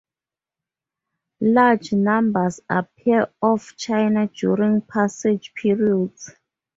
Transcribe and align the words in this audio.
Large 1.41 1.93
numbers 1.93 2.59
appear 2.67 3.27
off 3.39 3.75
China 3.75 4.25
during 4.29 4.81
passage 4.81 5.53
periods. 5.53 6.31